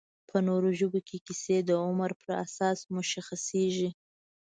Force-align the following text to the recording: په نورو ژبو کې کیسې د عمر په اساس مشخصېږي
په 0.29 0.37
نورو 0.47 0.69
ژبو 0.79 0.99
کې 1.07 1.17
کیسې 1.25 1.57
د 1.69 1.71
عمر 1.85 2.11
په 2.23 2.31
اساس 2.45 2.79
مشخصېږي 2.95 3.89